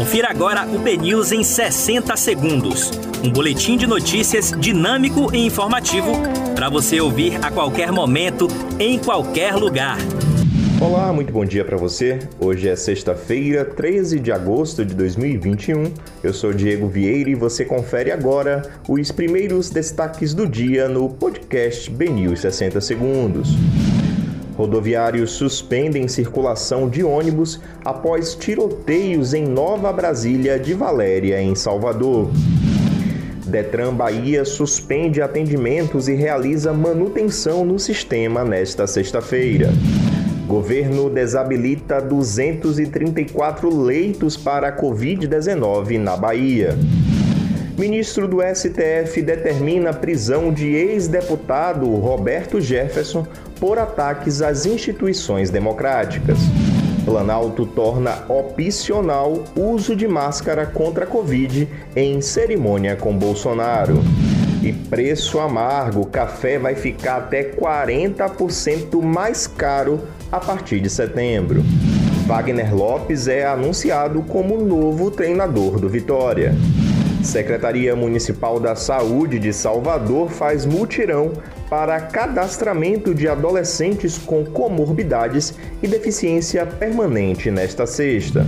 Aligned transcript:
Confira 0.00 0.30
agora 0.30 0.66
o 0.66 0.78
BNews 0.78 1.30
em 1.30 1.44
60 1.44 2.16
segundos. 2.16 2.90
Um 3.22 3.30
boletim 3.30 3.76
de 3.76 3.86
notícias 3.86 4.50
dinâmico 4.58 5.28
e 5.30 5.44
informativo 5.44 6.12
para 6.54 6.70
você 6.70 6.98
ouvir 7.02 7.36
a 7.44 7.50
qualquer 7.50 7.92
momento, 7.92 8.48
em 8.78 8.98
qualquer 8.98 9.54
lugar. 9.56 9.98
Olá, 10.80 11.12
muito 11.12 11.30
bom 11.30 11.44
dia 11.44 11.66
para 11.66 11.76
você. 11.76 12.18
Hoje 12.40 12.66
é 12.66 12.76
sexta-feira, 12.76 13.62
13 13.62 14.18
de 14.18 14.32
agosto 14.32 14.86
de 14.86 14.94
2021. 14.94 15.92
Eu 16.24 16.32
sou 16.32 16.54
Diego 16.54 16.88
Vieira 16.88 17.28
e 17.28 17.34
você 17.34 17.62
confere 17.62 18.10
agora 18.10 18.62
os 18.88 19.12
primeiros 19.12 19.68
destaques 19.68 20.32
do 20.32 20.46
dia 20.46 20.88
no 20.88 21.10
podcast 21.10 21.90
BNews 21.90 22.40
60 22.40 22.80
segundos. 22.80 23.50
Rodoviários 24.60 25.30
suspendem 25.30 26.06
circulação 26.06 26.86
de 26.86 27.02
ônibus 27.02 27.58
após 27.82 28.34
tiroteios 28.34 29.32
em 29.32 29.46
Nova 29.46 29.90
Brasília 29.90 30.58
de 30.58 30.74
Valéria, 30.74 31.40
em 31.40 31.54
Salvador. 31.54 32.30
Detran 33.46 33.94
Bahia 33.94 34.44
suspende 34.44 35.22
atendimentos 35.22 36.08
e 36.08 36.14
realiza 36.14 36.74
manutenção 36.74 37.64
no 37.64 37.78
sistema 37.78 38.44
nesta 38.44 38.86
sexta-feira. 38.86 39.70
Governo 40.46 41.08
desabilita 41.08 41.98
234 41.98 43.82
leitos 43.82 44.36
para 44.36 44.68
a 44.68 44.76
Covid-19 44.76 45.98
na 45.98 46.18
Bahia. 46.18 46.76
Ministro 47.80 48.28
do 48.28 48.40
STF 48.42 49.22
determina 49.22 49.90
prisão 49.90 50.52
de 50.52 50.66
ex-deputado 50.66 51.86
Roberto 51.94 52.60
Jefferson 52.60 53.26
por 53.58 53.78
ataques 53.78 54.42
às 54.42 54.66
instituições 54.66 55.48
democráticas. 55.48 56.36
Planalto 57.06 57.64
torna 57.64 58.22
opcional 58.28 59.44
uso 59.56 59.96
de 59.96 60.06
máscara 60.06 60.66
contra 60.66 61.04
a 61.04 61.06
Covid 61.06 61.66
em 61.96 62.20
cerimônia 62.20 62.96
com 62.96 63.16
Bolsonaro. 63.16 63.94
E 64.62 64.74
preço 64.74 65.40
amargo: 65.40 66.04
café 66.04 66.58
vai 66.58 66.74
ficar 66.74 67.16
até 67.16 67.44
40% 67.44 69.00
mais 69.00 69.46
caro 69.46 70.02
a 70.30 70.38
partir 70.38 70.80
de 70.80 70.90
setembro. 70.90 71.62
Wagner 72.26 72.76
Lopes 72.76 73.26
é 73.26 73.46
anunciado 73.46 74.20
como 74.24 74.62
novo 74.62 75.10
treinador 75.10 75.80
do 75.80 75.88
Vitória. 75.88 76.54
Secretaria 77.22 77.94
Municipal 77.94 78.58
da 78.58 78.74
Saúde 78.74 79.38
de 79.38 79.52
Salvador 79.52 80.30
faz 80.30 80.64
mutirão 80.64 81.32
para 81.68 82.00
cadastramento 82.00 83.14
de 83.14 83.28
adolescentes 83.28 84.18
com 84.18 84.44
comorbidades 84.44 85.54
e 85.82 85.86
deficiência 85.86 86.66
permanente 86.66 87.50
nesta 87.50 87.86
sexta. 87.86 88.44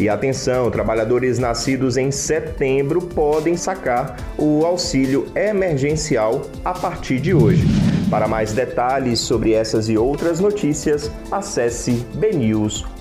E 0.00 0.08
atenção, 0.08 0.70
trabalhadores 0.70 1.38
nascidos 1.38 1.96
em 1.96 2.10
setembro 2.10 3.02
podem 3.02 3.56
sacar 3.56 4.16
o 4.38 4.64
auxílio 4.64 5.26
emergencial 5.34 6.42
a 6.64 6.72
partir 6.72 7.20
de 7.20 7.34
hoje. 7.34 7.64
Para 8.10 8.26
mais 8.26 8.52
detalhes 8.52 9.20
sobre 9.20 9.52
essas 9.52 9.88
e 9.88 9.96
outras 9.96 10.40
notícias, 10.40 11.10
acesse 11.30 12.04
bnews.com.br. 12.14 12.92